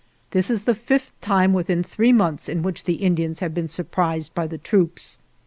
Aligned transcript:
This 0.31 0.49
is 0.49 0.63
the 0.63 0.73
fifth 0.73 1.11
time 1.21 1.53
within 1.53 1.83
three 1.83 2.11
months 2.11 2.49
in 2.49 2.63
which 2.63 2.85
the 2.85 2.95
Indians 3.03 3.39
have 3.39 3.53
been 3.53 3.67
surprised 3.67 4.33
by 4.33 4.47
the 4.47 4.57
troops. 4.57 5.19